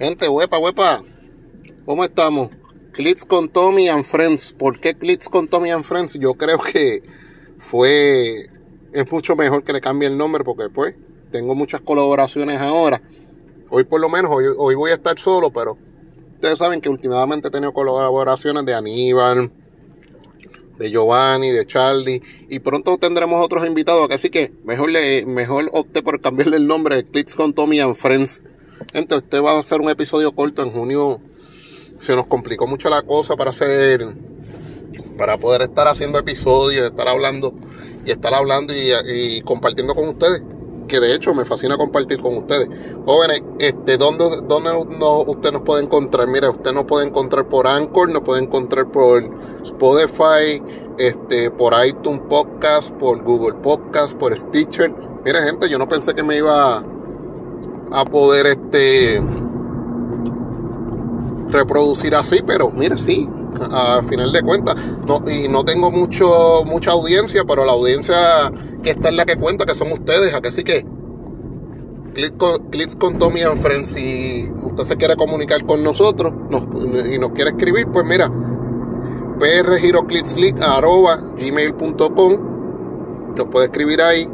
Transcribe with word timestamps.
Gente, 0.00 0.30
huepa, 0.30 0.58
huepa. 0.58 1.04
¿Cómo 1.84 2.04
estamos? 2.04 2.48
Clits 2.92 3.22
con 3.22 3.50
Tommy 3.50 3.90
and 3.90 4.02
Friends. 4.02 4.54
¿Por 4.54 4.80
qué 4.80 4.94
Clits 4.94 5.28
con 5.28 5.46
Tommy 5.46 5.72
and 5.72 5.84
Friends? 5.84 6.14
Yo 6.14 6.32
creo 6.32 6.58
que 6.58 7.02
fue. 7.58 8.46
Es 8.94 9.12
mucho 9.12 9.36
mejor 9.36 9.62
que 9.62 9.74
le 9.74 9.82
cambie 9.82 10.08
el 10.08 10.16
nombre 10.16 10.42
porque, 10.42 10.70
pues, 10.70 10.96
tengo 11.30 11.54
muchas 11.54 11.82
colaboraciones 11.82 12.62
ahora. 12.62 13.02
Hoy, 13.68 13.84
por 13.84 14.00
lo 14.00 14.08
menos, 14.08 14.30
hoy, 14.32 14.46
hoy 14.56 14.74
voy 14.74 14.90
a 14.90 14.94
estar 14.94 15.18
solo, 15.18 15.50
pero 15.50 15.76
ustedes 16.32 16.58
saben 16.58 16.80
que 16.80 16.88
últimamente 16.88 17.48
he 17.48 17.50
tenido 17.50 17.74
colaboraciones 17.74 18.64
de 18.64 18.72
Aníbal, 18.72 19.52
de 20.78 20.90
Giovanni, 20.90 21.50
de 21.50 21.66
Charlie, 21.66 22.22
y 22.48 22.58
pronto 22.60 22.96
tendremos 22.96 23.44
otros 23.44 23.66
invitados, 23.66 24.10
así 24.10 24.30
que 24.30 24.50
mejor, 24.64 24.90
le, 24.90 25.26
mejor 25.26 25.68
opte 25.72 26.02
por 26.02 26.18
cambiarle 26.22 26.56
el 26.56 26.66
nombre 26.66 26.96
de 26.96 27.04
Clits 27.04 27.34
con 27.34 27.52
Tommy 27.52 27.80
and 27.80 27.96
Friends. 27.96 28.42
Entonces, 28.92 29.24
este 29.24 29.40
va 29.40 29.58
a 29.58 29.62
ser 29.62 29.80
un 29.80 29.90
episodio 29.90 30.32
corto 30.32 30.62
en 30.62 30.72
junio. 30.72 31.20
Se 32.00 32.14
nos 32.16 32.26
complicó 32.26 32.66
mucho 32.66 32.88
la 32.88 33.02
cosa 33.02 33.36
para 33.36 33.50
hacer, 33.50 34.06
para 35.18 35.36
poder 35.38 35.62
estar 35.62 35.86
haciendo 35.88 36.18
episodios, 36.18 36.86
estar 36.86 37.08
hablando 37.08 37.52
y 38.06 38.10
estar 38.10 38.32
hablando 38.34 38.74
y, 38.74 38.92
y 39.06 39.42
compartiendo 39.42 39.94
con 39.94 40.08
ustedes 40.08 40.42
que 40.90 41.00
de 41.00 41.14
hecho 41.14 41.32
me 41.34 41.44
fascina 41.44 41.76
compartir 41.78 42.20
con 42.20 42.36
ustedes. 42.36 42.68
Jóvenes, 43.06 43.42
este, 43.60 43.96
¿dónde, 43.96 44.24
dónde 44.44 44.70
no, 44.98 45.20
usted 45.20 45.52
nos 45.52 45.62
puede 45.62 45.84
encontrar? 45.84 46.26
Mira, 46.26 46.50
usted 46.50 46.72
nos 46.72 46.84
puede 46.84 47.06
encontrar 47.06 47.48
por 47.48 47.66
Anchor, 47.68 48.10
nos 48.10 48.22
puede 48.22 48.42
encontrar 48.42 48.90
por 48.90 49.22
Spotify, 49.62 50.60
este, 50.98 51.50
por 51.52 51.74
iTunes 51.86 52.22
Podcast, 52.28 52.90
por 52.90 53.22
Google 53.22 53.54
Podcast, 53.62 54.14
por 54.14 54.36
Stitcher. 54.36 54.92
Mira, 55.24 55.42
gente, 55.42 55.68
yo 55.68 55.78
no 55.78 55.88
pensé 55.88 56.12
que 56.12 56.24
me 56.24 56.36
iba 56.36 56.82
a 57.92 58.04
poder 58.04 58.46
este 58.46 59.20
reproducir 61.50 62.14
así, 62.14 62.40
pero 62.46 62.70
mira, 62.70 62.96
sí, 62.98 63.28
a 63.60 64.02
final 64.08 64.32
de 64.32 64.42
cuentas. 64.42 64.76
No, 65.06 65.22
y 65.30 65.48
no 65.48 65.64
tengo 65.64 65.90
mucho, 65.90 66.62
mucha 66.64 66.92
audiencia, 66.92 67.44
pero 67.46 67.64
la 67.64 67.72
audiencia 67.72 68.52
que 68.82 68.90
está 68.90 69.08
en 69.08 69.16
la 69.16 69.24
que 69.24 69.36
cuenta, 69.36 69.66
que 69.66 69.74
son 69.74 69.92
ustedes. 69.92 70.32
Así 70.34 70.64
que 70.64 70.86
clic 72.14 72.36
con, 72.36 72.70
con 72.98 73.18
Tommy 73.18 73.42
and 73.42 73.60
Friends. 73.60 73.88
Si 73.88 74.48
usted 74.62 74.84
se 74.84 74.96
quiere 74.96 75.16
comunicar 75.16 75.64
con 75.66 75.82
nosotros 75.82 76.32
y 77.12 77.18
nos 77.18 77.30
quiere 77.30 77.50
escribir, 77.50 77.88
pues 77.92 78.06
mira, 78.06 78.30
gmail.com 81.36 82.34
Nos 83.36 83.46
puede 83.46 83.66
escribir 83.66 84.00
ahí. 84.02 84.28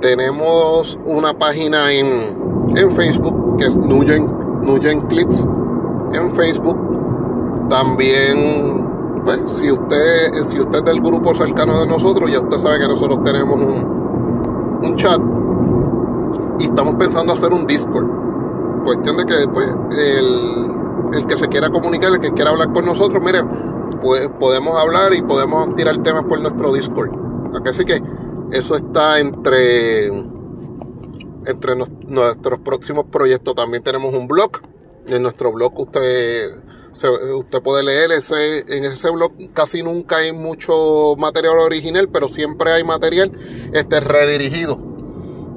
Tenemos 0.00 0.98
una 1.04 1.38
página 1.38 1.92
en, 1.92 2.76
en 2.76 2.90
Facebook 2.92 3.58
que 3.58 3.66
es 3.66 3.76
Nuyen, 3.76 4.26
Nuyen 4.62 5.02
Clits 5.02 5.46
en 6.12 6.30
Facebook. 6.32 7.68
También 7.68 8.88
pues 9.24 9.40
si 9.56 9.70
usted, 9.70 10.32
si 10.46 10.58
usted 10.58 10.78
es 10.78 10.84
del 10.84 11.00
grupo 11.00 11.34
cercano 11.34 11.78
de 11.80 11.86
nosotros, 11.86 12.30
ya 12.30 12.40
usted 12.40 12.58
sabe 12.58 12.78
que 12.78 12.88
nosotros 12.88 13.22
tenemos 13.22 13.56
un, 13.56 14.80
un 14.82 14.96
chat 14.96 15.20
y 16.58 16.64
estamos 16.64 16.94
pensando 16.94 17.32
hacer 17.32 17.52
un 17.52 17.66
Discord. 17.66 18.06
Cuestión 18.84 19.18
de 19.18 19.26
que 19.26 19.34
después 19.34 19.68
el, 19.90 20.72
el 21.12 21.26
que 21.26 21.36
se 21.36 21.48
quiera 21.48 21.68
comunicar, 21.70 22.12
el 22.12 22.20
que 22.20 22.32
quiera 22.32 22.50
hablar 22.50 22.72
con 22.72 22.86
nosotros, 22.86 23.22
mire, 23.22 23.44
pues 24.00 24.28
podemos 24.38 24.74
hablar 24.76 25.12
y 25.12 25.20
podemos 25.20 25.74
tirar 25.74 25.98
temas 25.98 26.24
por 26.24 26.40
nuestro 26.40 26.72
Discord. 26.72 27.10
Así 27.68 27.84
que 27.84 28.02
eso 28.52 28.76
está 28.76 29.20
entre, 29.20 30.06
entre 31.46 31.76
nuestros 32.06 32.60
próximos 32.60 33.06
proyectos. 33.10 33.54
También 33.54 33.82
tenemos 33.82 34.14
un 34.14 34.26
blog. 34.26 34.52
En 35.06 35.22
nuestro 35.22 35.52
blog 35.52 35.78
usted 35.78 36.62
usted 37.34 37.62
puede 37.62 37.84
leer 37.84 38.10
ese, 38.12 38.64
en 38.76 38.84
ese 38.84 39.10
blog 39.10 39.32
casi 39.54 39.82
nunca 39.82 40.18
hay 40.18 40.32
mucho 40.32 41.14
material 41.16 41.58
original, 41.58 42.08
pero 42.08 42.28
siempre 42.28 42.72
hay 42.72 42.84
material 42.84 43.32
este 43.72 44.00
redirigido 44.00 44.90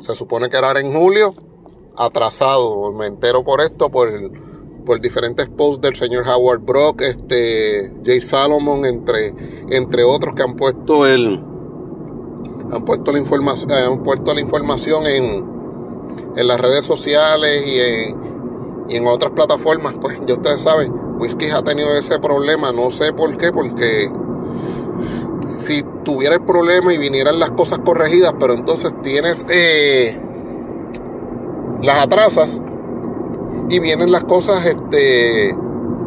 Se 0.00 0.14
supone 0.14 0.50
que 0.50 0.56
era 0.56 0.78
en 0.80 0.92
julio. 0.92 1.34
Atrasado. 1.96 2.92
Me 2.92 3.06
entero 3.06 3.44
por 3.44 3.60
esto, 3.60 3.90
por, 3.90 4.08
por 4.84 5.00
diferentes 5.00 5.48
posts 5.48 5.80
del 5.80 5.94
señor 5.96 6.26
Howard 6.28 6.60
Brock, 6.60 7.02
este, 7.02 7.92
Jay 8.04 8.20
Salomon, 8.20 8.84
entre, 8.84 9.34
entre 9.70 10.04
otros 10.04 10.34
que 10.34 10.42
han 10.42 10.56
puesto 10.56 11.06
el. 11.06 11.40
Han 12.72 12.84
puesto 12.84 13.12
la 13.12 13.18
información, 13.18 13.70
eh, 13.70 13.84
han 13.84 14.02
puesto 14.02 14.32
la 14.32 14.40
información 14.40 15.06
en, 15.06 15.51
en 16.36 16.46
las 16.46 16.60
redes 16.60 16.84
sociales 16.84 17.66
y 17.66 17.80
en, 17.80 18.86
y 18.88 18.96
en 18.96 19.06
otras 19.06 19.32
plataformas. 19.32 19.94
Pues 20.00 20.18
ya 20.24 20.34
ustedes 20.34 20.62
saben, 20.62 20.92
Whisky 21.18 21.50
ha 21.50 21.62
tenido 21.62 21.94
ese 21.96 22.18
problema. 22.18 22.72
No 22.72 22.90
sé 22.90 23.12
por 23.12 23.36
qué, 23.36 23.52
porque 23.52 24.10
si 25.46 25.82
tuviera 26.04 26.36
el 26.36 26.42
problema 26.42 26.92
y 26.92 26.98
vinieran 26.98 27.38
las 27.38 27.50
cosas 27.50 27.78
corregidas, 27.80 28.34
pero 28.38 28.54
entonces 28.54 28.92
tienes 29.02 29.46
eh, 29.48 30.18
las 31.82 31.98
atrasas 31.98 32.60
y 33.68 33.78
vienen 33.78 34.12
las 34.12 34.24
cosas 34.24 34.66
este 34.66 35.56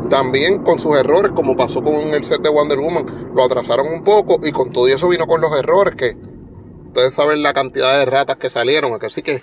también 0.10 0.64
con 0.64 0.78
sus 0.78 0.96
errores, 0.96 1.32
como 1.32 1.56
pasó 1.56 1.84
con 1.84 1.96
el 1.96 2.24
set 2.24 2.42
de 2.42 2.50
Wonder 2.50 2.78
Woman, 2.78 3.06
lo 3.34 3.44
atrasaron 3.44 3.88
un 3.88 4.04
poco 4.04 4.40
y 4.44 4.52
con 4.52 4.72
todo 4.72 4.88
eso 4.88 5.10
vino 5.10 5.26
con 5.26 5.42
los 5.42 5.52
errores 5.58 5.96
que 5.96 6.16
ustedes 6.88 7.14
saben 7.14 7.42
la 7.42 7.54
cantidad 7.54 7.98
de 7.98 8.06
ratas 8.06 8.38
que 8.38 8.50
salieron, 8.50 8.98
así 9.02 9.24
que 9.24 9.42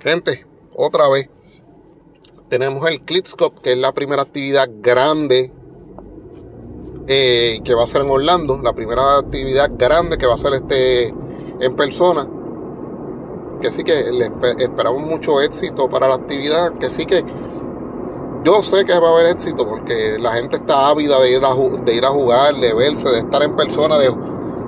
gente, 0.00 0.46
otra 0.74 1.08
vez 1.08 1.28
tenemos 2.48 2.84
el 2.86 3.02
Clipscope, 3.02 3.60
que 3.62 3.72
es 3.72 3.78
la 3.78 3.92
primera 3.92 4.22
actividad 4.22 4.68
grande 4.80 5.52
eh, 7.06 7.60
que 7.64 7.74
va 7.74 7.84
a 7.84 7.86
ser 7.86 8.02
en 8.02 8.10
Orlando, 8.10 8.60
la 8.62 8.72
primera 8.72 9.18
actividad 9.18 9.70
grande 9.76 10.18
que 10.18 10.26
va 10.26 10.34
a 10.34 10.38
ser 10.38 10.54
este 10.54 11.14
en 11.60 11.76
persona. 11.76 12.28
Que 13.60 13.70
sí 13.70 13.84
que 13.84 14.04
esperamos 14.58 15.02
mucho 15.02 15.40
éxito 15.40 15.88
para 15.88 16.08
la 16.08 16.14
actividad, 16.14 16.72
que 16.74 16.90
sí 16.90 17.04
que 17.06 17.24
yo 18.42 18.62
sé 18.62 18.84
que 18.84 18.98
va 18.98 19.08
a 19.08 19.12
haber 19.12 19.26
éxito 19.26 19.66
porque 19.68 20.18
la 20.18 20.32
gente 20.32 20.56
está 20.56 20.88
ávida 20.88 21.20
de 21.20 21.32
ir 21.32 21.44
a, 21.44 21.54
de 21.54 21.94
ir 21.94 22.04
a 22.04 22.08
jugar, 22.08 22.54
de 22.56 22.72
verse, 22.72 23.08
de 23.10 23.18
estar 23.18 23.42
en 23.42 23.54
persona, 23.54 23.98
de, 23.98 24.10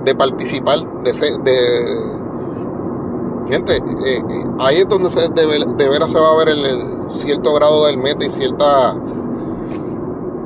de 0.05 0.15
participar, 0.15 1.03
de 1.03 1.13
ser, 1.13 1.39
de 1.39 2.22
gente, 3.47 3.75
eh, 3.75 3.81
eh, 4.05 4.43
ahí 4.59 4.77
es 4.77 4.87
donde 4.87 5.09
se 5.09 5.29
de, 5.29 5.65
de 5.77 5.89
veras 5.89 6.11
se 6.11 6.19
va 6.19 6.33
a 6.33 6.37
ver 6.37 6.49
el, 6.49 7.03
cierto 7.13 7.53
grado 7.53 7.85
del 7.85 7.97
meta 7.97 8.25
y 8.25 8.29
cierta 8.29 8.95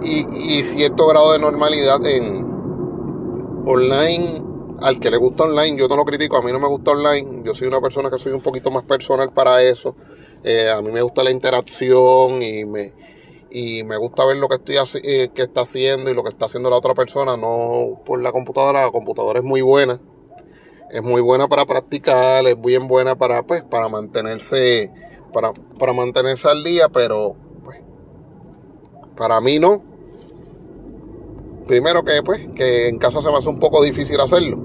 y, 0.03 0.63
cierto 0.63 1.07
grado 1.07 1.33
de 1.33 1.39
normalidad 1.39 2.05
en 2.05 2.45
online. 3.65 4.43
Al 4.79 4.99
que 4.99 5.09
le 5.09 5.17
gusta 5.17 5.45
online, 5.45 5.75
yo 5.75 5.87
no 5.87 5.95
lo 5.95 6.05
critico, 6.05 6.37
a 6.37 6.41
mí 6.43 6.51
no 6.51 6.59
me 6.59 6.67
gusta 6.67 6.91
online. 6.91 7.41
Yo 7.43 7.55
soy 7.55 7.67
una 7.67 7.81
persona 7.81 8.11
que 8.11 8.19
soy 8.19 8.31
un 8.31 8.41
poquito 8.41 8.69
más 8.69 8.83
personal 8.83 9.33
para 9.33 9.63
eso. 9.63 9.95
Eh, 10.43 10.69
a 10.69 10.81
mí 10.83 10.91
me 10.91 11.01
gusta 11.01 11.23
la 11.23 11.31
interacción 11.31 12.43
y 12.43 12.63
me, 12.63 12.93
y 13.49 13.83
me 13.83 13.97
gusta 13.97 14.23
ver 14.25 14.37
lo 14.37 14.47
que 14.47 14.55
estoy 14.55 14.75
eh, 15.03 15.29
que 15.33 15.41
está 15.41 15.61
haciendo 15.61 16.11
y 16.11 16.13
lo 16.13 16.23
que 16.23 16.29
está 16.29 16.45
haciendo 16.45 16.69
la 16.69 16.77
otra 16.77 16.93
persona, 16.93 17.35
no 17.35 18.03
por 18.05 18.21
la 18.21 18.31
computadora. 18.31 18.85
La 18.85 18.91
computadora 18.91 19.39
es 19.39 19.45
muy 19.45 19.61
buena, 19.61 19.99
es 20.91 21.03
muy 21.03 21.21
buena 21.21 21.47
para 21.47 21.65
practicar, 21.65 22.45
es 22.45 22.59
bien 22.59 22.87
buena 22.87 23.15
para 23.15 23.43
pues 23.43 23.63
para 23.63 23.89
mantenerse 23.89 24.91
para, 25.33 25.51
para 25.77 25.93
mantenerse 25.93 26.47
al 26.47 26.63
día, 26.63 26.89
pero 26.89 27.35
pues, 27.63 27.79
para 29.15 29.41
mí 29.41 29.59
no 29.59 29.81
primero 31.67 32.03
que 32.03 32.23
pues, 32.23 32.47
que 32.55 32.87
en 32.87 32.97
casa 32.97 33.21
se 33.21 33.29
me 33.29 33.37
hace 33.37 33.49
un 33.49 33.59
poco 33.59 33.83
difícil 33.83 34.19
hacerlo. 34.19 34.57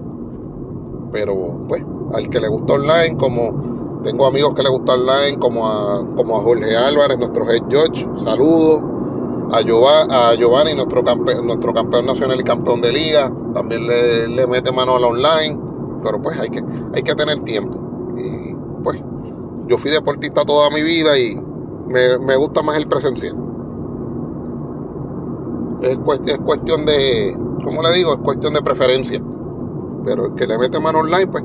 Pero 1.13 1.67
pues, 1.69 1.85
al 2.15 2.31
que 2.31 2.41
le 2.41 2.49
gusta 2.49 2.75
online, 2.75 3.17
como 3.19 4.01
tengo 4.03 4.27
amigos 4.27 4.55
que 4.55 4.63
le 4.63 4.71
gusta 4.71 4.95
online, 4.95 5.39
como 5.39 5.69
a, 5.69 5.99
como 6.17 6.39
a 6.39 6.43
Jorge 6.43 6.75
Álvarez, 6.75 7.19
nuestro 7.19 7.51
head 7.51 7.63
judge, 7.65 8.09
saludos. 8.23 8.83
A, 9.51 9.59
a 9.59 10.35
Giovanni, 10.35 10.75
nuestro, 10.75 11.05
campeón, 11.05 11.47
nuestro 11.47 11.75
campeón 11.75 12.07
nacional 12.07 12.41
y 12.41 12.43
campeón 12.43 12.81
de 12.81 12.91
liga, 12.91 13.31
también 13.53 13.87
le, 13.87 14.27
le 14.29 14.47
mete 14.47 14.73
mano 14.73 14.97
a 14.97 15.01
la 15.01 15.09
online, 15.09 15.61
pero 16.03 16.21
pues 16.21 16.39
hay 16.39 16.51
que, 16.51 16.63
hay 16.95 17.03
que 17.03 17.15
tener 17.15 17.41
tiempo. 17.43 17.79
Y 18.17 18.55
pues 18.83 19.03
yo 19.67 19.79
fui 19.79 19.91
deportista 19.91 20.45
toda 20.45 20.71
mi 20.71 20.83
vida 20.83 21.19
y 21.19 21.41
me, 21.87 22.19
me 22.19 22.37
gusta 22.37 22.63
más 22.63 22.77
el 22.77 22.87
presencial. 22.89 23.37
Es, 25.83 25.99
es 26.27 26.39
cuestión 26.39 26.87
de, 26.87 27.37
¿cómo 27.65 27.83
le 27.83 27.93
digo? 27.93 28.13
Es 28.13 28.19
cuestión 28.19 28.55
de 28.55 28.63
preferencia. 28.63 29.23
Pero 30.05 30.27
el 30.27 30.35
que 30.35 30.47
le 30.47 30.59
mete 30.59 30.81
mano 30.81 31.01
online, 31.01 31.27
pues, 31.27 31.45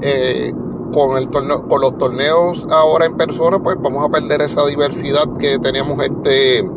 eh, 0.00 0.52
con, 0.92 1.16
el 1.16 1.28
con 1.30 1.80
los 1.80 1.98
torneos 1.98 2.66
ahora 2.70 3.06
en 3.06 3.16
persona, 3.16 3.58
pues 3.58 3.76
vamos 3.80 4.04
a 4.04 4.08
perder 4.08 4.42
esa 4.42 4.64
diversidad 4.66 5.24
que 5.38 5.58
teníamos 5.58 6.02
este 6.02 6.68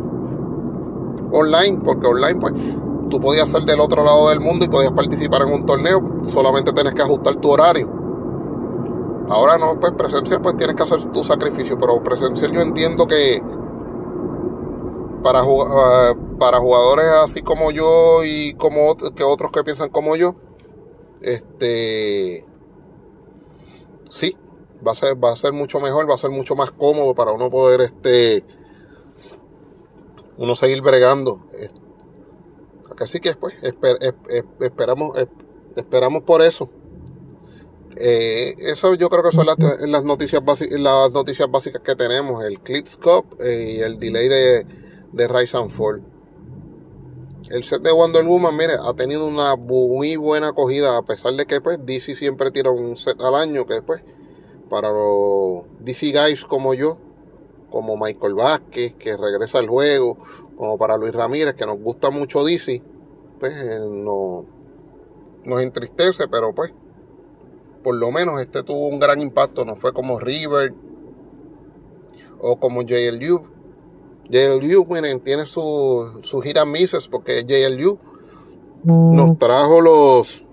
online, 1.32 1.80
porque 1.84 2.08
online, 2.08 2.40
pues, 2.40 2.54
tú 3.10 3.20
podías 3.20 3.50
ser 3.50 3.64
del 3.64 3.80
otro 3.80 4.04
lado 4.04 4.30
del 4.30 4.40
mundo 4.40 4.66
y 4.66 4.70
podías 4.70 4.92
participar 4.92 5.44
en 5.44 5.54
un 5.54 5.66
torneo, 5.66 6.04
solamente 6.28 6.74
tienes 6.74 6.94
que 6.94 7.02
ajustar 7.02 7.36
tu 7.38 7.50
horario. 7.50 7.90
Ahora 9.30 9.58
no, 9.58 9.80
pues 9.80 9.92
presencial, 9.94 10.42
pues 10.42 10.56
tienes 10.56 10.76
que 10.76 10.84
hacer 10.84 11.06
tu 11.08 11.24
sacrificio, 11.24 11.78
pero 11.78 12.02
presencial 12.02 12.52
yo 12.52 12.62
entiendo 12.62 13.06
que 13.08 13.42
para, 15.22 15.42
ah, 15.42 16.14
para 16.40 16.60
jugadores 16.60 17.06
así 17.24 17.42
como 17.42 17.72
yo 17.72 18.24
y 18.24 18.54
como 18.54 18.96
que 18.96 19.24
otros 19.24 19.52
que 19.52 19.64
piensan 19.64 19.90
como 19.90 20.16
yo, 20.16 20.36
este 21.22 22.46
sí, 24.10 24.38
va 24.86 24.94
a 24.94 24.96
ser, 24.96 25.22
va 25.22 25.34
a 25.34 25.36
ser 25.36 25.52
mucho 25.52 25.80
mejor, 25.80 26.10
va 26.10 26.16
a 26.16 26.20
ser 26.20 26.30
mucho 26.30 26.56
más 26.56 26.72
cómodo 26.72 27.14
para 27.14 27.32
uno 27.32 27.50
poder 27.50 27.82
este 27.82 28.46
uno 30.38 30.56
seguir 30.56 30.82
bregando. 30.82 31.42
Así 33.00 33.20
que 33.20 33.36
pues 33.36 33.56
esperamos, 34.60 35.18
esperamos 35.76 36.24
por 36.24 36.42
eso. 36.42 36.70
Eh, 38.00 38.54
eso 38.60 38.94
yo 38.94 39.10
creo 39.10 39.24
que 39.24 39.32
son 39.32 39.48
las, 39.48 39.58
las 39.82 40.04
noticias 40.04 40.44
las 40.72 41.12
noticias 41.12 41.50
básicas 41.50 41.82
que 41.82 41.96
tenemos, 41.96 42.44
el 42.46 42.60
Clickscope 42.60 43.44
eh, 43.44 43.78
y 43.78 43.80
el 43.82 43.98
delay 43.98 44.28
de, 44.28 44.66
de 45.12 45.28
Rise 45.28 45.58
and 45.58 45.72
Fall. 45.72 46.04
El 47.50 47.64
set 47.64 47.82
de 47.82 47.92
Wonder 47.92 48.26
Woman, 48.26 48.56
mire, 48.58 48.74
ha 48.74 48.94
tenido 48.94 49.26
una 49.26 49.56
muy 49.56 50.16
buena 50.16 50.50
acogida, 50.50 50.98
a 50.98 51.02
pesar 51.04 51.34
de 51.34 51.46
que 51.46 51.62
pues 51.62 51.80
DC 51.86 52.16
siempre 52.16 52.52
tira 52.52 52.72
un 52.72 52.98
set 52.98 53.20
al 53.22 53.36
año, 53.36 53.66
que 53.66 53.76
después, 53.76 54.02
para 54.70 54.92
los 54.92 55.64
DC 55.80 56.12
guys 56.12 56.44
como 56.44 56.74
yo, 56.74 56.98
como 57.72 57.96
Michael 57.96 58.34
Vázquez, 58.34 58.96
que 58.96 59.16
regresa 59.16 59.60
al 59.60 59.68
juego, 59.68 60.18
como 60.58 60.78
para 60.78 60.98
Luis 60.98 61.14
Ramírez, 61.14 61.54
que 61.54 61.66
nos 61.66 61.80
gusta 61.80 62.10
mucho 62.10 62.44
DC, 62.44 62.82
pues 63.40 63.54
eh, 63.54 63.80
no, 63.80 64.46
nos 65.46 65.62
entristece, 65.62 66.28
pero 66.28 66.54
pues 66.54 66.74
por 67.84 67.96
lo 67.96 68.12
menos 68.12 68.42
este 68.42 68.64
tuvo 68.64 68.88
un 68.88 69.00
gran 69.00 69.22
impacto, 69.22 69.64
no 69.64 69.76
fue 69.76 69.94
como 69.94 70.20
River 70.20 70.74
o 72.40 72.60
como 72.60 72.82
JLU. 72.82 73.44
JLU, 74.30 74.86
miren, 74.90 75.22
tiene 75.22 75.46
su, 75.46 76.20
su 76.24 76.42
gira 76.42 76.66
Mises 76.66 77.08
porque 77.08 77.46
JLU 77.46 77.98
nos 78.84 79.40
trajo 79.40 79.80
los 79.82 80.44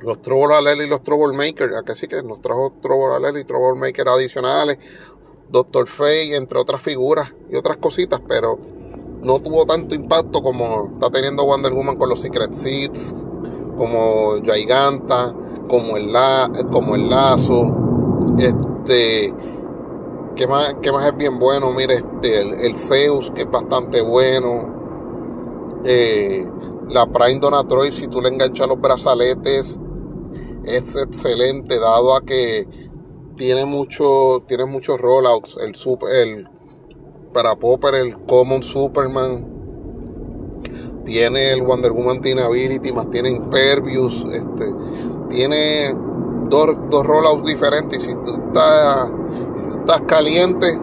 los 0.00 0.20
Trouble 0.20 0.84
y 0.84 0.88
los 0.88 1.02
Troublemaker, 1.02 1.70
que 1.84 1.96
sí 1.96 2.06
que 2.06 2.22
nos 2.22 2.40
trajo 2.40 2.74
Trouble 2.80 3.40
y 3.40 3.44
Troublemaker 3.44 4.08
adicionales, 4.08 4.78
Doctor 5.48 5.88
Fate, 5.88 6.36
entre 6.36 6.60
otras 6.60 6.82
figuras 6.82 7.34
y 7.50 7.56
otras 7.56 7.78
cositas, 7.78 8.20
pero 8.28 8.58
no 9.22 9.40
tuvo 9.40 9.66
tanto 9.66 9.94
impacto 9.94 10.42
como 10.42 10.90
está 10.94 11.10
teniendo 11.10 11.44
Wonder 11.44 11.72
Woman 11.72 11.96
con 11.96 12.08
los 12.08 12.20
Secret 12.20 12.52
Seeds, 12.52 13.14
como 13.76 14.34
Giganta, 14.42 15.34
como 15.68 15.96
el, 15.96 16.12
la, 16.12 16.50
como 16.70 16.94
el 16.94 17.08
lazo, 17.08 17.74
este, 18.38 19.34
que 20.34 20.46
más, 20.46 20.74
más 20.92 21.06
es 21.06 21.16
bien 21.16 21.38
bueno, 21.38 21.72
mire, 21.72 21.94
este, 21.94 22.66
el, 22.66 22.76
Zeus, 22.76 23.30
que 23.32 23.42
es 23.42 23.50
bastante 23.50 24.00
bueno, 24.00 25.80
eh, 25.84 26.48
la 26.88 27.06
Prime 27.06 27.40
Donatroid, 27.40 27.92
si 27.92 28.06
tú 28.08 28.20
le 28.20 28.28
enganchas 28.28 28.68
los 28.68 28.80
brazaletes, 28.80 29.80
es 30.64 30.96
excelente, 30.96 31.78
dado 31.78 32.14
a 32.14 32.22
que 32.22 32.66
tiene 33.36 33.64
mucho, 33.64 34.42
tiene 34.46 34.64
muchos 34.66 35.00
rollouts, 35.00 35.58
el 35.58 35.74
super, 35.74 36.10
el 36.10 36.48
para 37.32 37.56
Popper, 37.56 37.94
el 37.94 38.16
Common 38.26 38.62
Superman, 38.62 39.56
tiene 41.04 41.52
el 41.52 41.62
Wonder 41.62 41.92
Woman 41.92 42.20
tiene 42.20 42.42
Ability, 42.42 42.92
más 42.92 43.08
tiene 43.10 43.30
Impervious, 43.30 44.26
este, 44.32 44.74
tiene 45.30 45.94
dos, 46.48 46.76
dos 46.90 47.06
rollouts 47.06 47.46
diferentes. 47.46 48.02
Si 48.02 48.12
tú 48.12 48.34
estás, 48.34 49.08
estás 49.78 50.00
caliente, 50.02 50.78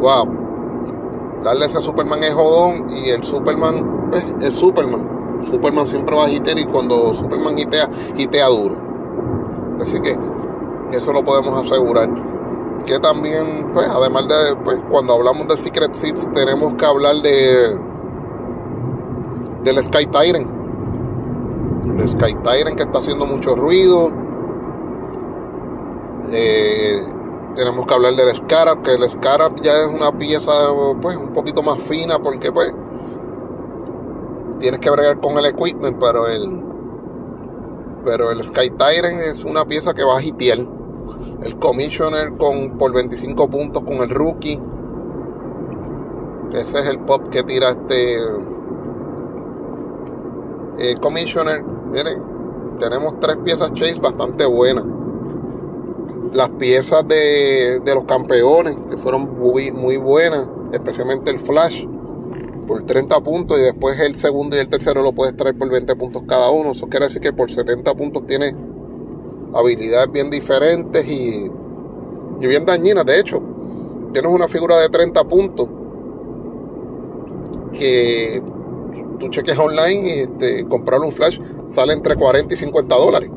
wow, 0.00 0.28
darle 1.44 1.66
ese 1.66 1.80
Superman 1.80 2.22
es 2.24 2.34
jodón 2.34 2.90
y 2.90 3.10
el 3.10 3.22
Superman 3.24 4.10
es 4.40 4.54
Superman. 4.54 5.42
Superman 5.44 5.86
siempre 5.86 6.16
va 6.16 6.24
a 6.24 6.30
hitear 6.30 6.58
y 6.58 6.64
cuando 6.64 7.14
Superman 7.14 7.58
hitea, 7.58 7.88
hitea 8.16 8.48
duro. 8.48 8.76
Así 9.80 10.00
que 10.00 10.16
eso 10.92 11.12
lo 11.12 11.24
podemos 11.24 11.64
asegurar. 11.64 12.08
Que 12.86 13.00
también, 13.00 13.72
pues, 13.72 13.88
además 13.88 14.28
de, 14.28 14.56
pues, 14.64 14.78
cuando 14.90 15.14
hablamos 15.14 15.48
de 15.48 15.56
Secret 15.56 15.94
Seeds, 15.94 16.32
tenemos 16.32 16.74
que 16.74 16.86
hablar 16.86 17.16
de 17.16 17.76
del 19.64 19.82
Sky 19.82 20.06
Tyrant 20.06 20.56
el 22.00 22.08
Sky 22.08 22.34
Tyrant 22.42 22.76
que 22.76 22.82
está 22.82 22.98
haciendo 22.98 23.26
mucho 23.26 23.54
ruido. 23.54 24.10
Eh, 26.32 27.00
tenemos 27.54 27.86
que 27.86 27.94
hablar 27.94 28.14
del 28.14 28.34
Scarab, 28.34 28.82
que 28.82 28.94
el 28.94 29.08
Scarab 29.08 29.60
ya 29.62 29.72
es 29.82 29.88
una 29.88 30.16
pieza 30.16 30.50
pues 31.00 31.16
un 31.16 31.32
poquito 31.32 31.62
más 31.62 31.80
fina 31.82 32.18
porque 32.18 32.52
pues 32.52 32.74
tienes 34.58 34.80
que 34.80 34.90
bregar 34.90 35.20
con 35.20 35.38
el 35.38 35.46
equipment, 35.46 35.98
pero 35.98 36.26
el 36.26 36.62
pero 38.04 38.30
el 38.30 38.42
Sky 38.42 38.70
Tyrant 38.70 39.20
es 39.20 39.44
una 39.44 39.64
pieza 39.64 39.94
que 39.94 40.04
va 40.04 40.18
a 40.18 40.22
hitear. 40.22 40.75
El 41.42 41.58
Commissioner 41.58 42.32
con 42.36 42.78
por 42.78 42.92
25 42.92 43.48
puntos 43.48 43.82
con 43.82 43.96
el 43.96 44.10
rookie. 44.10 44.60
Ese 46.52 46.78
es 46.78 46.86
el 46.86 47.00
pop 47.00 47.28
que 47.28 47.42
tira 47.42 47.70
este 47.70 48.16
eh, 50.78 50.94
Commissioner 51.00 51.62
Miren, 51.96 52.22
tenemos 52.78 53.18
tres 53.20 53.36
piezas 53.38 53.72
Chase 53.72 54.00
bastante 54.00 54.44
buenas. 54.44 54.84
Las 56.32 56.50
piezas 56.50 57.06
de, 57.06 57.80
los 57.86 58.04
campeones, 58.04 58.76
que 58.90 58.96
fueron 58.96 59.38
muy, 59.38 59.70
muy 59.70 59.96
buenas, 59.96 60.46
especialmente 60.72 61.30
el 61.30 61.38
Flash, 61.38 61.86
por 62.66 62.82
30 62.84 63.20
puntos, 63.20 63.58
y 63.58 63.62
después 63.62 63.98
el 64.00 64.16
segundo 64.16 64.56
y 64.56 64.58
el 64.58 64.68
tercero 64.68 65.02
lo 65.02 65.12
puedes 65.12 65.36
traer 65.36 65.56
por 65.56 65.70
20 65.70 65.94
puntos 65.96 66.24
cada 66.26 66.50
uno. 66.50 66.72
Eso 66.72 66.88
quiere 66.88 67.06
decir 67.06 67.22
que 67.22 67.32
por 67.32 67.50
70 67.50 67.94
puntos 67.94 68.26
tiene 68.26 68.54
habilidades 69.54 70.10
bien 70.12 70.30
diferentes 70.30 71.06
y, 71.06 71.50
y 72.40 72.46
bien 72.46 72.66
dañinas. 72.66 73.04
De 73.06 73.18
hecho, 73.18 73.42
tienes 74.12 74.30
una 74.30 74.48
figura 74.48 74.78
de 74.78 74.88
30 74.88 75.24
puntos 75.24 75.68
que 77.72 78.42
tú 79.18 79.28
cheques 79.28 79.58
online 79.58 80.08
y 80.08 80.20
este, 80.20 80.66
comprar 80.66 81.00
un 81.00 81.12
flash 81.12 81.38
sale 81.68 81.92
entre 81.92 82.16
40 82.16 82.54
y 82.54 82.56
50 82.56 82.94
dólares. 82.94 83.30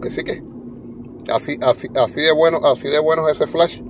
Que 0.00 0.10
sí 0.10 0.24
que 0.24 0.42
así, 1.32 1.58
así, 1.62 1.88
así 1.96 2.20
de 2.20 2.32
bueno, 2.32 2.60
así 2.64 2.88
de 2.88 2.98
bueno 2.98 3.28
es 3.28 3.36
ese 3.36 3.46
flash. 3.46 3.80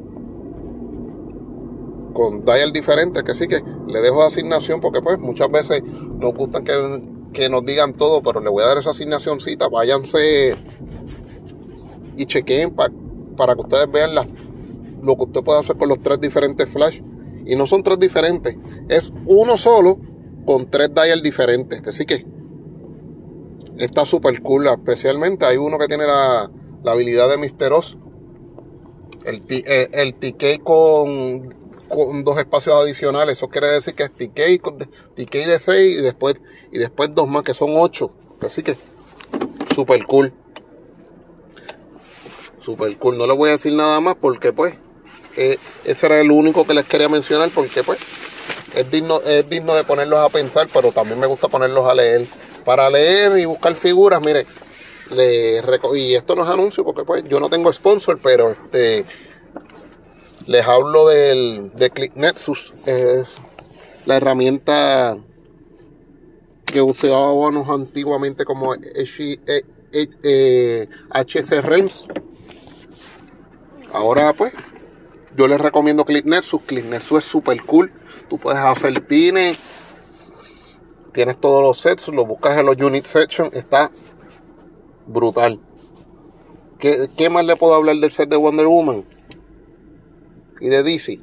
Con 2.12 2.44
dial 2.44 2.72
diferente, 2.72 3.24
que 3.24 3.34
sí 3.34 3.48
que 3.48 3.62
le 3.88 4.00
dejo 4.00 4.20
de 4.20 4.28
asignación 4.28 4.80
porque 4.80 5.00
pues 5.02 5.18
muchas 5.18 5.50
veces 5.50 5.82
nos 5.82 6.32
gustan 6.32 6.64
que, 6.64 7.48
nos 7.48 7.64
digan 7.64 7.94
todo, 7.94 8.22
pero 8.22 8.40
le 8.40 8.48
voy 8.48 8.62
a 8.62 8.68
dar 8.68 8.78
esa 8.78 8.90
asignacióncita, 8.90 9.68
váyanse 9.68 10.54
y 12.16 12.26
chequeen 12.26 12.74
para 12.74 13.54
que 13.54 13.60
ustedes 13.60 13.90
vean 13.90 14.14
lo 15.02 15.16
que 15.16 15.22
usted 15.22 15.42
puede 15.42 15.60
hacer 15.60 15.76
con 15.76 15.88
los 15.88 16.00
tres 16.02 16.20
diferentes 16.20 16.68
flash. 16.68 17.00
Y 17.46 17.56
no 17.56 17.66
son 17.66 17.82
tres 17.82 17.98
diferentes, 17.98 18.56
es 18.88 19.12
uno 19.26 19.58
solo 19.58 19.98
con 20.46 20.70
tres 20.70 20.94
dial 20.94 21.22
diferentes. 21.22 21.82
Así 21.86 22.06
que 22.06 22.26
está 23.78 24.06
súper 24.06 24.40
cool. 24.42 24.66
Especialmente 24.68 25.44
hay 25.44 25.56
uno 25.56 25.78
que 25.78 25.86
tiene 25.86 26.06
la, 26.06 26.50
habilidad 26.86 27.28
de 27.28 27.38
Misteros. 27.38 27.98
El, 29.24 29.42
eh, 29.48 29.88
el, 29.92 30.14
TK 30.14 30.62
con, 30.62 31.54
dos 32.24 32.38
espacios 32.38 32.76
adicionales. 32.76 33.38
Eso 33.38 33.48
quiere 33.48 33.68
decir 33.68 33.94
que 33.94 34.04
es 34.04 34.10
TK, 34.10 34.62
TK 35.14 35.32
de 35.32 35.58
6 35.58 35.98
y 35.98 36.02
después, 36.02 36.36
y 36.72 36.78
después 36.78 37.14
dos 37.14 37.28
más 37.28 37.42
que 37.42 37.54
son 37.54 37.70
8. 37.74 38.10
Así 38.42 38.62
que 38.62 38.76
super 39.74 40.04
cool. 40.06 40.32
Super 42.64 42.96
cool. 42.96 43.18
No 43.18 43.26
les 43.26 43.36
voy 43.36 43.48
a 43.50 43.52
decir 43.52 43.72
nada 43.72 44.00
más 44.00 44.16
porque 44.16 44.52
pues 44.52 44.74
eh, 45.36 45.58
ese 45.84 46.06
era 46.06 46.20
el 46.20 46.30
único 46.30 46.66
que 46.66 46.74
les 46.74 46.86
quería 46.86 47.08
mencionar 47.08 47.50
porque 47.54 47.82
pues 47.82 47.98
es 48.74 48.90
digno, 48.90 49.20
es 49.20 49.48
digno 49.48 49.74
de 49.74 49.84
ponerlos 49.84 50.18
a 50.20 50.28
pensar, 50.28 50.68
pero 50.72 50.90
también 50.92 51.20
me 51.20 51.26
gusta 51.26 51.48
ponerlos 51.48 51.86
a 51.86 51.94
leer. 51.94 52.26
Para 52.64 52.88
leer 52.88 53.38
y 53.38 53.44
buscar 53.44 53.74
figuras, 53.74 54.22
mire, 54.24 54.46
le, 55.10 55.62
y 55.96 56.14
esto 56.14 56.34
no 56.34 56.44
es 56.44 56.48
anuncio 56.48 56.82
porque 56.82 57.04
pues 57.04 57.24
yo 57.24 57.38
no 57.38 57.50
tengo 57.50 57.70
sponsor, 57.72 58.18
pero 58.22 58.50
este 58.50 59.04
les 60.46 60.66
hablo 60.66 61.08
del, 61.08 61.70
de 61.74 61.90
Click 61.90 62.14
Nexus. 62.16 62.72
Es 62.86 63.28
la 64.06 64.16
herramienta 64.16 65.18
que 66.64 66.82
usábamos 66.82 67.68
antiguamente 67.68 68.44
como 68.44 68.72
HC 68.72 69.38
eh, 70.22 70.88
Realms. 71.62 72.06
Ahora 73.94 74.34
pues, 74.34 74.52
yo 75.36 75.48
les 75.48 75.60
recomiendo. 75.60 76.04
Click 76.04 76.26
Nexus 76.26 77.18
es 77.18 77.24
super 77.24 77.62
cool. 77.62 77.90
Tú 78.28 78.38
puedes 78.38 78.60
hacer 78.60 79.00
tine. 79.06 79.56
Tienes 81.12 81.40
todos 81.40 81.62
los 81.62 81.78
sets, 81.78 82.08
lo 82.08 82.26
buscas 82.26 82.58
en 82.58 82.66
los 82.66 82.76
unit 82.76 83.06
section. 83.06 83.48
Está 83.52 83.90
brutal. 85.06 85.60
¿Qué, 86.78 87.08
¿Qué, 87.16 87.30
más 87.30 87.46
le 87.46 87.56
puedo 87.56 87.74
hablar 87.74 87.96
del 87.96 88.10
set 88.10 88.28
de 88.28 88.36
Wonder 88.36 88.66
Woman? 88.66 89.04
y 90.60 90.68
de 90.68 90.82
DC. 90.82 91.20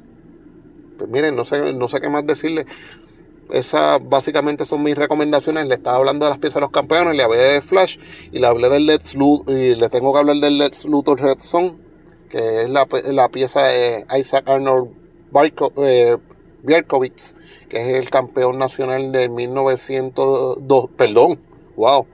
Pues 0.98 1.10
miren, 1.10 1.34
no 1.34 1.44
sé, 1.44 1.72
no 1.72 1.88
sé 1.88 2.00
qué 2.00 2.08
más 2.08 2.26
decirle. 2.26 2.66
Esas 3.50 4.00
básicamente 4.08 4.64
son 4.64 4.82
mis 4.82 4.94
recomendaciones. 4.94 5.66
Le 5.66 5.74
estaba 5.74 5.96
hablando 5.96 6.26
de 6.26 6.30
las 6.30 6.38
piezas 6.38 6.54
de 6.54 6.60
los 6.62 6.70
campeones, 6.70 7.16
le 7.16 7.22
hablé 7.24 7.42
de 7.42 7.60
Flash 7.60 7.98
y 8.30 8.38
le 8.38 8.46
hablé 8.46 8.68
del 8.68 8.86
Let's 8.86 9.14
Luthor, 9.14 9.56
y 9.56 9.74
le 9.74 9.88
tengo 9.88 10.12
que 10.12 10.18
hablar 10.20 10.36
del 10.36 10.58
Let's 10.58 10.84
Luthor 10.84 11.20
Red 11.20 11.40
Son, 11.40 11.81
que 12.32 12.62
es 12.62 12.70
la, 12.70 13.28
pieza 13.28 13.62
de 13.62 14.04
Isaac 14.18 14.48
Arnold 14.48 14.90
eh, 15.76 16.18
Bierkowitz, 16.64 17.36
que 17.68 17.80
es 17.80 17.86
el 17.94 18.10
campeón 18.10 18.58
nacional 18.58 19.12
de 19.12 19.28
1902, 19.28 20.90
perdón, 20.96 21.38
wow, 21.76 22.04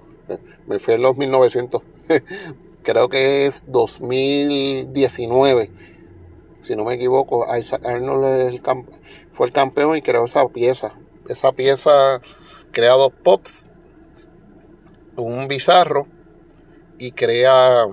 me 0.67 0.79
fui 0.79 0.93
en 0.95 1.01
los 1.01 1.17
1900, 1.17 1.81
creo 2.83 3.09
que 3.09 3.47
es 3.47 3.65
2019 3.67 5.71
si 6.69 6.77
no 6.77 6.85
me 6.85 6.95
equivoco, 6.95 7.47
Isaac 7.57 7.87
Arnold 7.87 8.61
fue 9.33 9.47
el 9.47 9.53
campeón 9.55 9.97
y 9.97 10.03
creó 10.03 10.27
esa 10.27 10.47
pieza. 10.49 10.93
Esa 11.27 11.53
pieza 11.53 12.21
crea 12.73 12.93
dos 12.93 13.11
pops, 13.25 13.71
un 15.17 15.49
bizarro 15.49 16.07
y 16.99 17.13
crea 17.13 17.87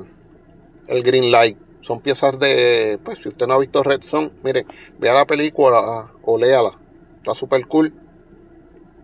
el 0.88 1.04
green 1.04 1.32
light. 1.32 1.58
Son 1.86 2.00
piezas 2.00 2.40
de, 2.40 2.98
pues 3.04 3.20
si 3.20 3.30
usted 3.30 3.46
no 3.46 3.54
ha 3.54 3.60
visto 3.60 3.84
Red 3.84 4.02
Son, 4.02 4.32
mire, 4.44 4.66
vea 4.98 5.14
la 5.14 5.26
película 5.26 6.12
o 6.24 6.36
léala. 6.36 6.72
Está 7.18 7.36
súper 7.36 7.68
cool. 7.68 7.94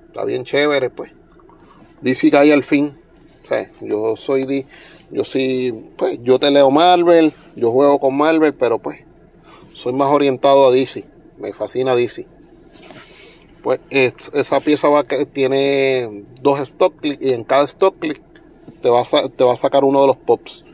Está 0.08 0.26
bien 0.26 0.46
chévere, 0.46 0.90
pues. 0.90 1.12
DC 2.02 2.32
Guy 2.32 2.52
al 2.52 2.64
fin. 2.64 2.98
O 3.52 3.86
yo 3.86 4.16
soy, 4.16 4.66
yo 5.12 5.24
sí, 5.26 5.92
pues 5.96 6.24
yo 6.24 6.40
te 6.40 6.50
leo 6.50 6.72
Marvel, 6.72 7.32
yo 7.56 7.70
juego 7.72 8.00
con 8.00 8.18
Marvel, 8.18 8.56
pero 8.56 8.80
pues 8.80 9.02
soy 9.76 9.94
más 9.94 10.12
orientado 10.12 10.68
a 10.68 10.72
DC. 10.72 11.06
Me 11.38 11.54
fascina 11.54 11.94
DC. 11.94 12.26
Pues 13.62 13.80
esa 13.92 14.60
pieza 14.60 14.90
va 14.90 15.04
que 15.04 15.28
tiene 15.28 16.26
dos 16.42 16.60
stock 16.62 17.00
click 17.00 17.22
y 17.22 17.34
en 17.34 17.44
cada 17.44 17.66
stock 17.66 18.00
click 18.00 18.24
te 18.82 18.90
va, 18.90 19.02
a, 19.02 19.30
te 19.30 19.44
va 19.44 19.54
a 19.54 19.58
sacar 19.58 19.84
uno 19.84 20.02
de 20.02 20.08
los 20.08 20.18
pops. 20.18 20.66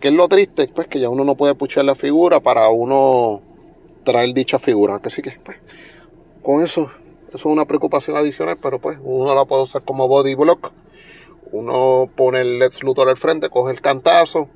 ¿Qué 0.00 0.08
es 0.08 0.14
lo 0.14 0.28
triste? 0.28 0.68
Pues 0.68 0.86
que 0.86 1.00
ya 1.00 1.08
uno 1.08 1.24
no 1.24 1.34
puede 1.34 1.54
puchar 1.56 1.84
la 1.84 1.96
figura 1.96 2.38
para 2.40 2.68
uno 2.68 3.42
traer 4.04 4.32
dicha 4.32 4.58
figura. 4.58 5.00
Así 5.02 5.22
que 5.22 5.38
pues 5.44 5.58
con 6.42 6.64
eso, 6.64 6.90
eso 7.26 7.36
es 7.36 7.44
una 7.44 7.64
preocupación 7.64 8.16
adicional, 8.16 8.56
pero 8.62 8.78
pues 8.78 8.98
uno 9.02 9.34
la 9.34 9.44
puede 9.44 9.64
usar 9.64 9.82
como 9.82 10.06
body 10.06 10.36
block. 10.36 10.72
Uno 11.50 12.08
pone 12.14 12.42
el 12.42 12.58
Let's 12.58 12.82
Luthor 12.84 13.08
al 13.08 13.16
frente, 13.16 13.50
coge 13.50 13.72
el 13.72 13.80
cantazo 13.80 14.48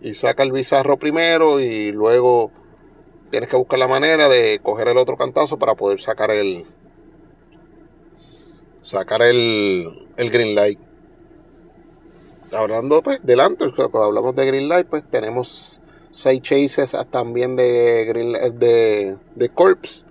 y 0.00 0.14
saca 0.14 0.42
el 0.42 0.52
bizarro 0.52 0.98
primero 0.98 1.60
y 1.60 1.90
luego 1.90 2.52
tienes 3.30 3.48
que 3.48 3.56
buscar 3.56 3.78
la 3.78 3.88
manera 3.88 4.28
de 4.28 4.60
coger 4.62 4.88
el 4.88 4.98
otro 4.98 5.16
cantazo 5.16 5.58
para 5.58 5.74
poder 5.74 6.00
sacar 6.00 6.30
el 6.30 6.64
sacar 8.82 9.22
el, 9.22 10.06
el 10.16 10.30
green 10.30 10.54
light 10.54 10.78
hablando 12.54 13.02
pues 13.02 13.20
delante 13.22 13.70
cuando 13.72 14.04
hablamos 14.04 14.34
de 14.36 14.46
green 14.46 14.68
light 14.68 14.86
pues 14.86 15.04
tenemos 15.08 15.82
seis 16.10 16.40
chases 16.42 16.96
también 17.10 17.56
de 17.56 18.04
green, 18.06 18.58
de, 18.58 19.18
de 19.34 19.48
corpse 19.50 20.04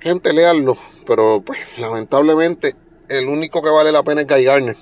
gente 0.00 0.32
leanlo 0.32 0.76
pero 1.06 1.42
pues 1.42 1.58
lamentablemente 1.78 2.74
el 3.08 3.28
único 3.28 3.62
que 3.62 3.70
vale 3.70 3.92
la 3.92 4.02
pena 4.02 4.22
es 4.22 4.26
Guy 4.26 4.44
Garner 4.44 4.76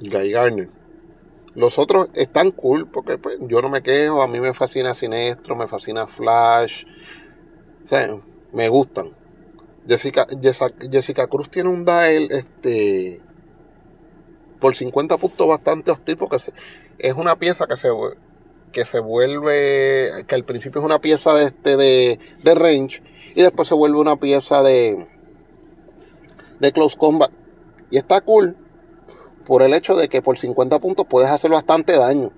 Guy 0.00 0.30
Garner 0.30 0.84
los 1.54 1.78
otros 1.78 2.08
están 2.14 2.50
cool 2.50 2.88
porque 2.88 3.16
pues, 3.16 3.38
yo 3.42 3.62
no 3.62 3.68
me 3.68 3.82
quejo, 3.82 4.22
a 4.22 4.28
mí 4.28 4.40
me 4.40 4.54
fascina 4.54 4.94
Sinestro, 4.94 5.54
me 5.54 5.68
fascina 5.68 6.06
Flash, 6.06 6.84
o 7.82 7.86
sea, 7.86 8.16
me 8.52 8.68
gustan. 8.68 9.10
Jessica, 9.86 10.26
Jessica, 10.90 11.26
Cruz 11.26 11.50
tiene 11.50 11.68
un 11.68 11.84
dial 11.84 12.28
este, 12.30 13.20
por 14.60 14.74
50 14.74 15.18
puntos 15.18 15.46
bastante 15.46 15.90
hostil 15.90 16.16
porque 16.16 16.38
es 16.98 17.14
una 17.14 17.36
pieza 17.36 17.66
que 17.66 17.76
se, 17.76 17.88
que 18.72 18.86
se 18.86 19.00
vuelve, 19.00 20.24
que 20.26 20.34
al 20.34 20.44
principio 20.44 20.80
es 20.80 20.84
una 20.84 21.00
pieza 21.00 21.34
de, 21.34 21.44
este, 21.44 21.76
de, 21.76 22.18
de 22.42 22.54
range 22.54 23.02
y 23.34 23.42
después 23.42 23.68
se 23.68 23.74
vuelve 23.74 23.98
una 23.98 24.16
pieza 24.16 24.62
de, 24.62 25.08
de 26.60 26.72
close 26.72 26.96
combat. 26.96 27.30
Y 27.90 27.98
está 27.98 28.20
cool 28.20 28.56
por 29.44 29.62
el 29.62 29.74
hecho 29.74 29.96
de 29.96 30.08
que 30.08 30.22
por 30.22 30.38
50 30.38 30.78
puntos 30.78 31.06
puedes 31.08 31.30
hacer 31.30 31.50
bastante 31.50 31.96
daño. 31.96 32.32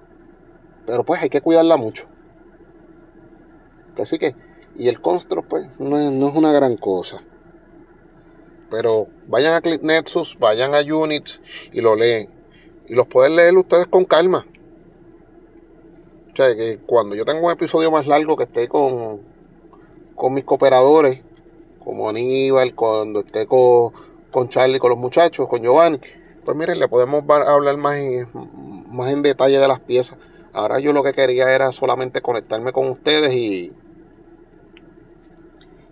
Pero 0.86 1.04
pues 1.04 1.22
hay 1.22 1.28
que 1.28 1.40
cuidarla 1.40 1.76
mucho. 1.76 2.08
Así 3.98 4.18
que, 4.18 4.34
y 4.76 4.88
el 4.88 5.00
Constro 5.00 5.42
pues 5.42 5.68
no 5.78 5.98
es, 5.98 6.34
una 6.34 6.52
gran 6.52 6.76
cosa. 6.76 7.22
Pero 8.70 9.06
vayan 9.28 9.54
a 9.54 9.60
Click 9.60 9.82
Nexus, 9.82 10.38
vayan 10.38 10.74
a 10.74 10.80
Units 10.80 11.40
y 11.72 11.80
lo 11.80 11.94
leen. 11.94 12.28
Y 12.88 12.94
los 12.94 13.06
pueden 13.06 13.36
leer 13.36 13.56
ustedes 13.56 13.86
con 13.86 14.04
calma. 14.04 14.46
O 16.32 16.36
sea, 16.36 16.54
que 16.54 16.78
cuando 16.84 17.14
yo 17.14 17.24
tengo 17.24 17.46
un 17.46 17.52
episodio 17.52 17.90
más 17.90 18.06
largo 18.06 18.36
que 18.36 18.44
esté 18.44 18.68
con, 18.68 19.20
con 20.14 20.34
mis 20.34 20.44
cooperadores, 20.44 21.20
como 21.82 22.08
Aníbal, 22.08 22.74
cuando 22.74 23.20
esté 23.20 23.46
con, 23.46 23.92
con 24.30 24.48
Charlie, 24.48 24.78
con 24.78 24.90
los 24.90 24.98
muchachos, 24.98 25.48
con 25.48 25.62
Giovanni, 25.62 26.00
pues 26.44 26.56
miren, 26.56 26.78
le 26.78 26.88
podemos 26.88 27.24
hablar 27.28 27.76
más 27.76 27.96
en, 27.96 28.28
más 28.90 29.12
en 29.12 29.22
detalle 29.22 29.58
de 29.58 29.68
las 29.68 29.80
piezas. 29.80 30.18
Ahora 30.52 30.78
yo 30.78 30.92
lo 30.92 31.02
que 31.02 31.12
quería 31.12 31.54
era 31.54 31.72
solamente 31.72 32.22
conectarme 32.22 32.72
con 32.72 32.88
ustedes 32.88 33.32
y, 33.34 33.72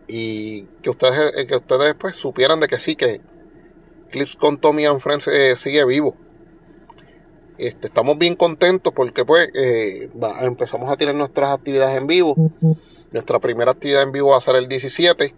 y 0.07 0.63
que 0.83 0.91
ustedes, 0.91 1.37
eh, 1.37 1.47
que 1.47 1.57
ustedes 1.57 1.95
pues 1.95 2.17
supieran 2.17 2.61
de 2.61 2.69
que 2.69 2.79
sí, 2.79 2.97
que 2.97 3.21
Clips 4.11 4.37
con 4.37 4.59
Tommy 4.59 4.87
and 4.87 5.01
Friends 5.01 5.29
eh, 5.29 5.57
sigue 5.57 5.85
vivo. 5.85 6.15
Este, 7.59 7.87
estamos 7.87 8.19
bien 8.19 8.35
contentos 8.35 8.93
porque 8.95 9.25
pues 9.25 9.51
eh, 9.55 10.11
empezamos 10.43 10.91
a 10.91 10.97
tener 10.97 11.15
nuestras 11.15 11.51
actividades 11.51 11.97
en 11.97 12.07
vivo. 12.07 12.35
Nuestra 13.13 13.39
primera 13.39 13.73
actividad 13.73 14.03
en 14.03 14.13
vivo 14.13 14.31
va 14.31 14.39
a 14.39 14.41
ser 14.41 14.57
el 14.57 14.69
17. 14.69 15.35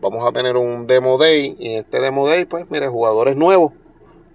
Vamos 0.00 0.26
a 0.26 0.32
tener 0.32 0.56
un 0.56 0.86
demo 0.86 1.18
day 1.18 1.56
y 1.58 1.74
en 1.74 1.80
este 1.80 2.00
demo 2.00 2.26
day 2.28 2.44
pues 2.44 2.70
mire 2.70 2.88
jugadores 2.88 3.36
nuevos 3.36 3.72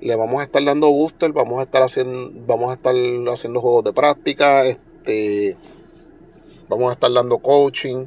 le 0.01 0.15
vamos 0.15 0.41
a 0.41 0.43
estar 0.43 0.63
dando 0.63 0.89
booster, 0.91 1.31
vamos 1.31 1.59
a 1.59 1.63
estar 1.63 1.81
haciendo, 1.81 2.31
vamos 2.45 2.69
a 2.69 2.73
estar 2.73 2.93
haciendo 3.33 3.59
juegos 3.61 3.85
de 3.85 3.93
práctica, 3.93 4.65
este, 4.65 5.55
vamos 6.67 6.89
a 6.89 6.93
estar 6.93 7.11
dando 7.11 7.39
coaching, 7.39 8.05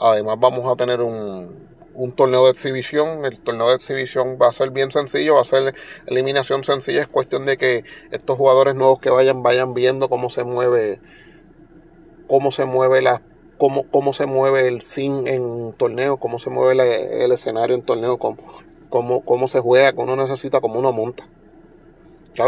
además 0.00 0.36
vamos 0.40 0.70
a 0.70 0.76
tener 0.76 1.00
un, 1.00 1.68
un 1.94 2.12
torneo 2.12 2.44
de 2.44 2.52
exhibición, 2.52 3.24
el 3.24 3.40
torneo 3.40 3.68
de 3.70 3.74
exhibición 3.74 4.38
va 4.40 4.48
a 4.48 4.52
ser 4.52 4.70
bien 4.70 4.92
sencillo, 4.92 5.34
va 5.34 5.42
a 5.42 5.44
ser 5.44 5.74
eliminación 6.06 6.62
sencilla, 6.62 7.00
es 7.00 7.08
cuestión 7.08 7.44
de 7.44 7.56
que 7.56 7.84
estos 8.12 8.36
jugadores 8.36 8.76
nuevos 8.76 9.00
que 9.00 9.10
vayan, 9.10 9.42
vayan 9.42 9.74
viendo 9.74 10.08
cómo 10.08 10.30
se 10.30 10.44
mueve, 10.44 11.00
cómo 12.28 12.52
se 12.52 12.64
mueve 12.64 13.02
la 13.02 13.22
cómo, 13.58 13.84
cómo 13.90 14.12
se 14.12 14.26
mueve 14.26 14.68
el 14.68 14.80
sim 14.82 15.26
en 15.26 15.72
torneo, 15.72 16.16
cómo 16.18 16.38
se 16.38 16.50
mueve 16.50 17.24
el 17.24 17.32
escenario 17.32 17.74
en 17.74 17.82
torneo, 17.82 18.16
cómo, 18.16 18.38
cómo, 18.88 19.24
cómo 19.24 19.48
se 19.48 19.60
juega, 19.60 19.92
cómo 19.92 20.12
uno 20.12 20.22
necesita, 20.22 20.60
cómo 20.60 20.78
uno 20.78 20.92
monta. 20.92 21.26
¿Está? 22.28 22.44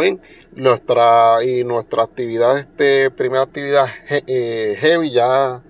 Nuestra, 0.52 1.42
y 1.44 1.64
nuestra 1.64 2.04
actividad, 2.04 2.56
este, 2.56 3.10
primera 3.10 3.42
actividad 3.42 3.86
eh, 4.08 4.76
heavy 4.78 5.10
ya, 5.10 5.64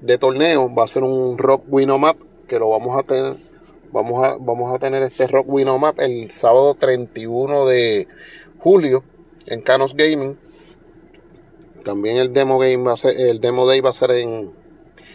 de 0.00 0.18
torneo 0.18 0.72
va 0.72 0.84
a 0.84 0.88
ser 0.88 1.02
un 1.02 1.38
Rock 1.38 1.64
Winomap 1.68 2.16
que 2.46 2.58
lo 2.58 2.70
vamos 2.70 2.96
a 2.98 3.02
tener 3.02 3.36
vamos 3.92 4.24
a 4.24 4.36
vamos 4.38 4.74
a 4.74 4.78
tener 4.78 5.02
este 5.02 5.26
Rock 5.26 5.48
Winomap 5.48 5.98
el 6.00 6.30
sábado 6.30 6.74
31 6.74 7.66
de 7.66 8.06
julio 8.58 9.02
en 9.46 9.62
Canos 9.62 9.94
Gaming. 9.94 10.36
También 11.84 12.18
el 12.18 12.32
demo 12.32 12.58
game 12.58 12.84
va 12.84 12.92
a 12.92 12.96
ser 12.96 13.18
el 13.18 13.40
demo 13.40 13.66
day 13.66 13.80
va 13.80 13.90
a 13.90 13.94
ser 13.94 14.10
en 14.12 14.52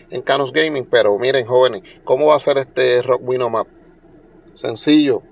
en 0.09 0.21
Canos 0.21 0.51
Gaming 0.51 0.85
pero 0.85 1.17
miren 1.17 1.45
jóvenes 1.45 1.83
cómo 2.03 2.27
va 2.27 2.35
a 2.35 2.39
ser 2.39 2.57
este 2.57 3.01
Rock 3.01 3.21
Winomap 3.23 3.67
sencillo 4.55 5.23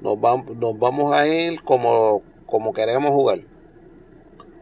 nos, 0.00 0.18
nos 0.18 0.78
vamos 0.78 1.12
a 1.12 1.26
ir 1.28 1.62
como 1.62 2.22
como 2.46 2.72
queremos 2.72 3.12
jugar. 3.12 3.40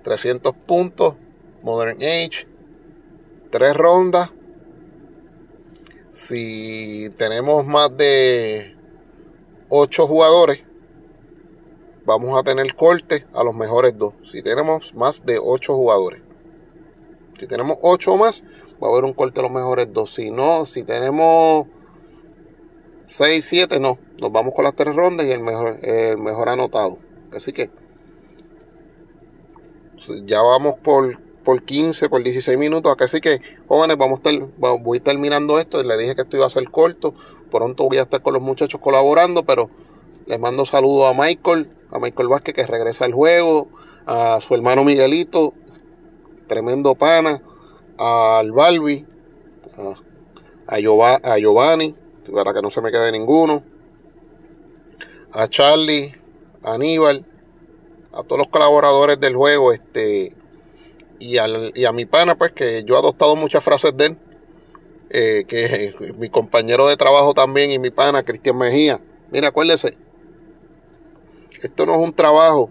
300 0.02 0.54
puntos 0.54 1.16
Modern 1.62 1.97
Age 1.99 2.47
tres 3.50 3.76
rondas. 3.76 4.31
Si 6.11 7.11
tenemos 7.17 7.64
más 7.67 7.97
de 7.97 8.76
ocho 9.69 10.07
jugadores, 10.07 10.62
vamos 12.05 12.38
a 12.38 12.43
tener 12.43 12.75
corte 12.75 13.26
a 13.35 13.45
los 13.45 13.55
mejores 13.55 13.97
dos. 13.97 14.14
Si 14.25 14.43
tenemos 14.43 14.95
más 14.95 15.25
de 15.25 15.38
ocho 15.38 15.75
jugadores. 15.76 16.23
Si 17.38 17.47
tenemos 17.47 17.78
ocho 17.83 18.14
o 18.14 18.17
más, 18.17 18.43
va 18.83 18.88
a 18.88 18.90
haber 18.90 19.05
un 19.05 19.12
corte 19.12 19.40
a 19.40 19.45
los 19.45 19.52
mejores 19.52 19.93
dos. 19.93 20.14
Si 20.14 20.31
no, 20.31 20.64
si 20.64 20.83
tenemos 20.83 21.67
seis, 23.07 23.45
siete, 23.49 23.78
no. 23.78 23.99
Nos 24.21 24.33
vamos 24.33 24.55
con 24.55 24.64
las 24.64 24.75
tres 24.75 24.95
rondas 24.95 25.26
y 25.26 25.31
el 25.31 25.40
mejor, 25.40 25.78
el 25.83 26.19
mejor 26.19 26.49
anotado. 26.49 26.99
Así 27.33 27.52
que 27.52 27.71
ya 30.25 30.43
vamos 30.43 30.78
por 30.81 31.27
por 31.49 31.62
15, 31.62 32.11
por 32.11 32.23
16 32.23 32.59
minutos. 32.59 32.95
Así 33.00 33.23
que, 33.23 33.40
jóvenes, 33.69 33.97
vamos 33.97 34.21
a 34.23 34.28
estar, 34.28 34.49
voy 34.59 34.97
a 34.97 34.99
estar 34.99 35.17
mirando 35.17 35.59
esto. 35.59 35.83
Le 35.83 35.97
dije 35.97 36.14
que 36.14 36.21
esto 36.21 36.37
iba 36.37 36.45
a 36.45 36.50
ser 36.50 36.71
corto. 36.71 37.14
Pronto 37.50 37.85
voy 37.85 37.97
a 37.97 38.02
estar 38.02 38.21
con 38.21 38.35
los 38.35 38.43
muchachos 38.43 38.78
colaborando, 38.83 39.45
pero 39.45 39.71
les 40.26 40.38
mando 40.38 40.67
saludos 40.67 41.11
a 41.11 41.19
Michael, 41.19 41.71
a 41.90 41.99
Michael 42.00 42.28
Vázquez 42.28 42.55
que 42.55 42.67
regresa 42.67 43.07
al 43.07 43.14
juego, 43.14 43.69
a 44.05 44.40
su 44.43 44.55
hermano 44.55 44.85
Miguelito, 44.85 45.55
tremendo 46.49 46.95
pana, 46.97 47.40
al 47.97 48.52
Balbi, 48.52 49.07
a, 50.67 50.75
a 50.76 51.38
Giovanni, 51.38 51.95
para 52.31 52.52
que 52.52 52.61
no 52.61 52.69
se 52.69 52.83
me 52.83 52.90
quede 52.90 53.11
ninguno, 53.11 53.62
a 55.33 55.49
Charlie, 55.49 56.14
a 56.62 56.75
Aníbal, 56.75 57.25
a 58.12 58.23
todos 58.23 58.37
los 58.37 58.49
colaboradores 58.49 59.19
del 59.19 59.35
juego, 59.35 59.73
este, 59.73 60.37
y, 61.18 61.37
y 61.75 61.84
a 61.84 61.92
mi 61.92 62.06
pana, 62.06 62.37
pues 62.37 62.52
que 62.52 62.84
yo 62.84 62.94
he 62.94 62.98
adoptado 62.98 63.37
muchas 63.37 63.62
frases 63.64 63.96
de 63.96 64.06
él, 64.06 64.18
eh, 65.10 65.44
que 65.46 65.94
mi 66.18 66.28
compañero 66.28 66.87
de 66.87 66.96
trabajo 66.96 67.34
también 67.34 67.70
y 67.70 67.78
mi 67.78 67.90
pana, 67.90 68.22
Cristian 68.22 68.56
Mejía. 68.56 69.00
Mira, 69.30 69.48
acuérdese, 69.48 69.96
esto 71.62 71.87
no 71.87 71.94
es 71.94 71.98
un 71.98 72.12
trabajo 72.12 72.70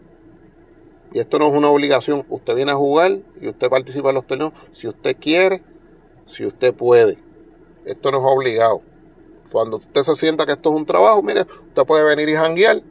y 1.14 1.20
esto 1.20 1.40
no 1.40 1.48
es 1.48 1.54
una 1.54 1.70
obligación. 1.70 2.26
Usted 2.30 2.56
viene 2.56 2.72
a 2.72 2.76
jugar 2.76 3.20
y 3.42 3.48
usted 3.48 3.70
participa 3.70 4.10
en 4.10 4.16
los 4.16 4.26
torneos 4.26 4.54
si 4.72 4.88
usted 4.88 5.16
quiere, 5.20 5.62
si 6.26 6.46
usted 6.46 6.74
puede. 6.74 7.18
Esto 7.86 8.12
no 8.12 8.18
es 8.18 8.24
obligado. 8.26 8.82
Cuando 9.52 9.78
usted 9.78 10.04
se 10.04 10.16
sienta 10.16 10.46
que 10.46 10.52
esto 10.52 10.70
es 10.70 10.76
un 10.76 10.86
trabajo, 10.86 11.24
mire, 11.24 11.42
usted 11.42 11.84
puede 11.86 12.04
venir 12.04 12.28
y 12.30 12.36
janguear 12.36 12.82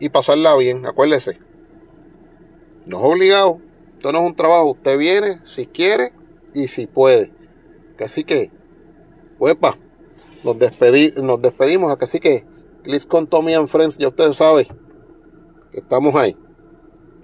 y 0.00 0.08
pasarla 0.08 0.56
bien, 0.56 0.86
acuérdese. 0.86 1.38
No 2.86 2.98
es 2.98 3.04
obligado, 3.04 3.60
esto 4.00 4.12
no 4.12 4.20
es 4.20 4.26
un 4.28 4.34
trabajo, 4.34 4.70
usted 4.70 4.96
viene 4.96 5.40
si 5.44 5.66
quiere 5.66 6.14
y 6.54 6.68
si 6.68 6.86
puede. 6.86 7.34
Así 8.02 8.24
que, 8.24 8.50
huepa, 9.38 9.76
nos, 10.42 10.58
despedí, 10.58 11.12
nos 11.22 11.42
despedimos. 11.42 11.94
Así 12.00 12.18
que, 12.18 12.46
click 12.82 13.06
con 13.06 13.26
Tommy 13.26 13.52
and 13.52 13.68
Friends, 13.68 13.98
ya 13.98 14.08
ustedes 14.08 14.36
saben, 14.36 14.66
estamos 15.74 16.14
ahí. 16.14 16.34